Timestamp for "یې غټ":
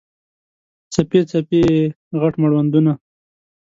1.71-2.33